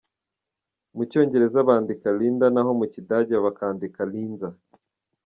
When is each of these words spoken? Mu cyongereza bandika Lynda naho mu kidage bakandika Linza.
Mu 0.95 1.03
cyongereza 1.11 1.67
bandika 1.69 2.07
Lynda 2.19 2.47
naho 2.53 2.71
mu 2.79 2.85
kidage 2.93 3.35
bakandika 3.45 3.99
Linza. 4.11 4.49